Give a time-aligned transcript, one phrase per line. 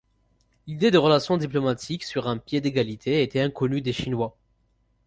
[0.65, 4.35] L'idée de relations diplomatiques sur un pied d'égalité était inconnue des Chinois.